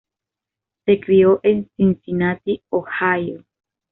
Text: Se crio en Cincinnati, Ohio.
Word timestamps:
Se 0.83 0.99
crio 0.99 1.39
en 1.43 1.69
Cincinnati, 1.77 2.59
Ohio. 2.69 3.45